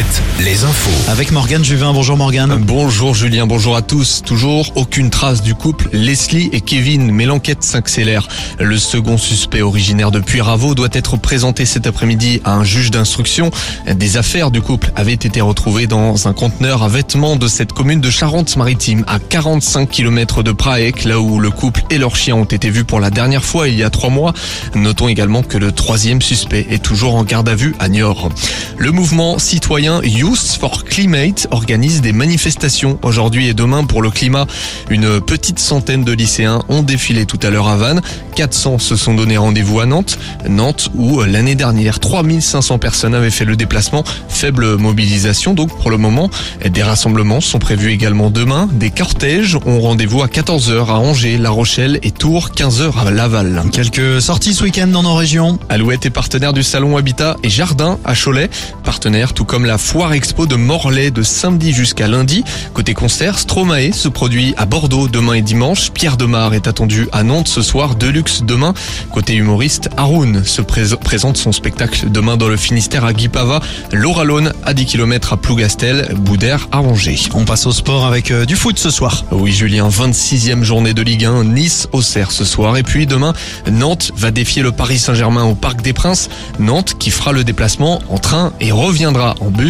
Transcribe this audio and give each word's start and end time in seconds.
Alouette, 0.00 0.22
les 0.40 0.64
infos. 0.64 1.10
Avec 1.10 1.30
Morgane 1.30 1.64
Juvin. 1.64 1.92
Bonjour 1.92 2.16
Morgane. 2.16 2.56
Bonjour 2.64 3.14
Julien, 3.14 3.46
bonjour 3.46 3.76
à 3.76 3.82
tous. 3.82 4.22
Toujours 4.24 4.72
aucune 4.74 5.10
trace 5.10 5.42
du 5.42 5.54
couple 5.54 5.88
Leslie 5.92 6.48
et 6.52 6.60
Kevin, 6.60 7.10
mais 7.10 7.26
l'enquête 7.26 7.62
s'accélère. 7.62 8.26
Le 8.58 8.78
second 8.78 9.18
suspect 9.18 9.62
originaire 9.62 10.10
de 10.10 10.20
Puyraveau 10.20 10.74
doit 10.74 10.88
être 10.92 11.18
présenté 11.18 11.66
cet 11.66 11.86
après-midi 11.86 12.40
à 12.44 12.54
un 12.54 12.64
juge 12.64 12.90
d'instruction. 12.90 13.50
Des 13.90 14.16
affaires 14.16 14.50
du 14.50 14.62
couple 14.62 14.90
avaient 14.96 15.12
été 15.12 15.40
retrouvées 15.40 15.86
dans 15.86 16.28
un 16.28 16.32
conteneur 16.32 16.82
à 16.82 16.88
vêtements 16.88 17.36
de 17.36 17.48
cette 17.48 17.72
commune 17.72 18.00
de 18.00 18.10
Charente-Maritime, 18.10 19.04
à 19.06 19.18
45 19.18 19.90
km 19.90 20.42
de 20.42 20.52
Praec, 20.52 21.04
là 21.04 21.20
où 21.20 21.40
le 21.40 21.50
couple 21.50 21.82
et 21.90 21.98
leur 21.98 22.16
chien 22.16 22.36
ont 22.36 22.44
été 22.44 22.70
vus 22.70 22.84
pour 22.84 23.00
la 23.00 23.10
dernière 23.10 23.44
fois 23.44 23.68
il 23.68 23.76
y 23.76 23.82
a 23.82 23.90
trois 23.90 24.10
mois. 24.10 24.32
Notons 24.74 25.08
également 25.08 25.42
que 25.42 25.58
le 25.58 25.72
troisième 25.72 26.22
suspect 26.22 26.66
est 26.70 26.82
toujours 26.82 27.16
en 27.16 27.24
garde 27.24 27.48
à 27.48 27.54
vue 27.54 27.74
à 27.78 27.88
Niort. 27.88 28.30
Le 28.78 28.92
mouvement 28.92 29.38
citoyen 29.38 29.89
Youth 29.98 30.56
for 30.60 30.84
Climate 30.84 31.48
organise 31.50 32.00
des 32.00 32.12
manifestations 32.12 32.98
aujourd'hui 33.02 33.48
et 33.48 33.54
demain 33.54 33.84
pour 33.84 34.02
le 34.02 34.10
climat. 34.10 34.46
Une 34.88 35.20
petite 35.20 35.58
centaine 35.58 36.04
de 36.04 36.12
lycéens 36.12 36.62
ont 36.68 36.82
défilé 36.82 37.26
tout 37.26 37.40
à 37.42 37.50
l'heure 37.50 37.68
à 37.68 37.76
Vannes. 37.76 38.00
400 38.36 38.78
se 38.78 38.94
sont 38.96 39.14
donné 39.14 39.36
rendez-vous 39.36 39.80
à 39.80 39.86
Nantes. 39.86 40.18
Nantes 40.48 40.90
où 40.94 41.22
l'année 41.22 41.56
dernière 41.56 41.98
3500 41.98 42.78
personnes 42.78 43.14
avaient 43.14 43.30
fait 43.30 43.44
le 43.44 43.56
déplacement. 43.56 44.04
Faible 44.28 44.76
mobilisation 44.76 45.54
donc 45.54 45.76
pour 45.76 45.90
le 45.90 45.96
moment. 45.96 46.30
Des 46.64 46.82
rassemblements 46.82 47.40
sont 47.40 47.58
prévus 47.58 47.90
également 47.90 48.30
demain. 48.30 48.68
Des 48.72 48.90
cortèges 48.90 49.56
ont 49.66 49.80
rendez-vous 49.80 50.22
à 50.22 50.26
14h 50.26 50.86
à 50.86 50.98
Angers, 50.98 51.36
La 51.36 51.50
Rochelle 51.50 51.98
et 52.02 52.12
Tours, 52.12 52.50
15h 52.50 53.06
à 53.06 53.10
Laval. 53.10 53.62
Quelques 53.72 54.22
sorties 54.22 54.54
ce 54.54 54.62
week-end 54.62 54.86
dans 54.86 55.02
nos 55.02 55.14
régions. 55.14 55.58
Alouette 55.68 56.06
est 56.06 56.10
partenaire 56.10 56.52
du 56.52 56.62
salon 56.62 56.96
Habitat 56.96 57.36
et 57.42 57.50
Jardin 57.50 57.98
à 58.04 58.14
Cholet. 58.14 58.48
Partenaire 58.84 59.32
tout 59.32 59.44
comme 59.44 59.64
la 59.64 59.78
Foire 59.80 60.12
Expo 60.12 60.46
de 60.46 60.54
Morlaix 60.54 61.10
de 61.10 61.22
samedi 61.22 61.72
jusqu'à 61.72 62.06
lundi. 62.06 62.44
Côté 62.74 62.94
concert, 62.94 63.38
Stromae 63.40 63.92
se 63.92 64.06
produit 64.08 64.54
à 64.56 64.64
Bordeaux 64.66 65.08
demain 65.08 65.32
et 65.34 65.42
dimanche. 65.42 65.90
Pierre 65.90 66.16
Demar 66.16 66.54
est 66.54 66.68
attendu 66.68 67.08
à 67.10 67.24
Nantes 67.24 67.48
ce 67.48 67.60
soir. 67.62 67.96
Deluxe 67.96 68.42
demain. 68.44 68.72
Côté 69.10 69.34
humoriste, 69.34 69.88
Haroun 69.96 70.44
se 70.44 70.62
prés- 70.62 70.96
présente 71.02 71.38
son 71.38 71.50
spectacle 71.50 72.08
demain 72.08 72.36
dans 72.36 72.46
le 72.46 72.56
Finistère 72.56 73.04
à 73.04 73.12
Guipava. 73.12 73.60
Laura 73.92 74.22
Lone 74.22 74.52
à 74.64 74.74
10 74.74 74.86
km 74.86 75.32
à 75.32 75.36
Plougastel. 75.38 76.14
Boudère 76.16 76.68
à 76.70 76.80
Angers. 76.82 77.18
On 77.34 77.44
passe 77.44 77.66
au 77.66 77.72
sport 77.72 78.06
avec 78.06 78.30
euh, 78.30 78.44
du 78.44 78.54
foot 78.54 78.78
ce 78.78 78.90
soir. 78.90 79.24
Oui 79.32 79.50
Julien, 79.50 79.88
26e 79.88 80.62
journée 80.62 80.94
de 80.94 81.02
Ligue 81.02 81.24
1, 81.24 81.42
Nice 81.44 81.88
au 81.92 82.00
Cerf 82.02 82.30
ce 82.30 82.44
soir. 82.44 82.76
Et 82.76 82.84
puis 82.84 83.06
demain, 83.06 83.32
Nantes 83.72 84.12
va 84.16 84.30
défier 84.30 84.62
le 84.62 84.70
Paris 84.70 84.98
Saint-Germain 84.98 85.44
au 85.44 85.56
Parc 85.56 85.82
des 85.82 85.94
Princes. 85.94 86.28
Nantes 86.60 86.94
qui 86.98 87.10
fera 87.10 87.32
le 87.32 87.42
déplacement 87.42 88.00
en 88.08 88.18
train 88.18 88.52
et 88.60 88.70
reviendra 88.70 89.34
en 89.40 89.50
bus. 89.50 89.69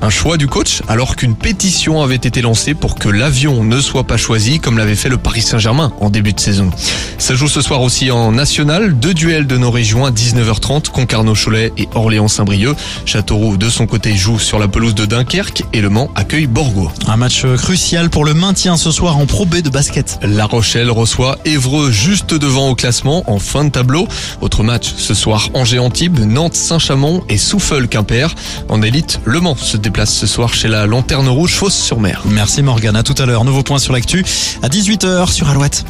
Un 0.00 0.10
choix 0.10 0.36
du 0.36 0.46
coach 0.46 0.82
alors 0.88 1.16
qu'une 1.16 1.34
pétition 1.34 2.02
avait 2.02 2.16
été 2.16 2.42
lancée 2.42 2.74
pour 2.74 2.94
que 2.96 3.08
l'avion 3.08 3.64
ne 3.64 3.80
soit 3.80 4.04
pas 4.04 4.16
choisi 4.16 4.60
comme 4.60 4.78
l'avait 4.78 4.96
fait 4.96 5.08
le 5.08 5.18
Paris 5.18 5.42
Saint-Germain 5.42 5.92
en 6.00 6.10
début 6.10 6.32
de 6.32 6.40
saison. 6.40 6.70
Ça 7.18 7.34
joue 7.34 7.48
ce 7.48 7.60
soir 7.60 7.82
aussi 7.82 8.10
en 8.10 8.32
national. 8.32 8.98
Deux 8.98 9.14
duels 9.14 9.46
de 9.46 9.56
nos 9.56 9.70
régions 9.70 10.04
à 10.04 10.10
19h30, 10.10 10.90
Concarneau-Cholet 10.90 11.72
et 11.76 11.88
Orléans-Saint-Brieuc. 11.94 12.76
Châteauroux 13.04 13.56
de 13.56 13.68
son 13.68 13.86
côté 13.86 14.14
joue 14.16 14.38
sur 14.38 14.58
la 14.58 14.68
pelouse 14.68 14.94
de 14.94 15.06
Dunkerque 15.06 15.64
et 15.72 15.80
Le 15.80 15.88
Mans 15.88 16.10
accueille 16.14 16.46
Borgo. 16.46 16.90
Un 17.06 17.16
match 17.16 17.44
crucial 17.56 18.10
pour 18.10 18.24
le 18.24 18.34
maintien 18.34 18.76
ce 18.76 18.90
soir 18.90 19.16
en 19.16 19.26
Pro 19.26 19.46
B 19.46 19.56
de 19.62 19.70
basket. 19.70 20.18
La 20.22 20.46
Rochelle 20.46 20.90
reçoit 20.90 21.38
Évreux 21.44 21.90
juste 21.90 22.34
devant 22.34 22.70
au 22.70 22.74
classement 22.74 23.24
en 23.30 23.38
fin 23.38 23.64
de 23.64 23.70
tableau. 23.70 24.06
Autre 24.40 24.62
match 24.62 24.92
ce 24.96 25.14
soir 25.14 25.48
Angers-Antibes, 25.54 26.18
Nantes-Saint-Chamond 26.18 27.22
et 27.28 27.38
Souffle-Quimper. 27.38 28.34
En 28.68 28.82
élite, 28.82 29.20
Se 29.38 29.76
déplace 29.76 30.12
ce 30.12 30.26
soir 30.26 30.52
chez 30.52 30.66
la 30.66 30.86
Lanterne 30.86 31.28
Rouge 31.28 31.54
Fosse-sur-Mer. 31.54 32.22
Merci 32.24 32.60
Morgane. 32.60 32.96
À 32.96 33.04
tout 33.04 33.14
à 33.18 33.24
l'heure. 33.24 33.44
Nouveau 33.44 33.62
point 33.62 33.78
sur 33.78 33.92
l'actu 33.92 34.24
à 34.62 34.68
18h 34.68 35.30
sur 35.30 35.48
Alouette. 35.48 35.84